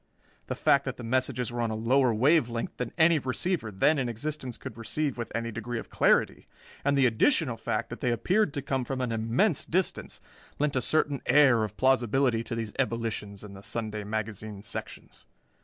[0.47, 3.99] The fact that the messages were on a lower wave length than any receiver then
[3.99, 6.47] in existence could receive with any degree of clarity,
[6.83, 10.19] and the additional fact that they appeared to come from an immense distance
[10.57, 15.27] lent a certain air of plausibility to these ebullitions in the Sunday magazine sections.